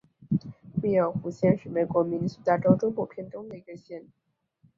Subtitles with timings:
[0.81, 4.07] 密尔湖县是美国明尼苏达州中部偏东的一个县。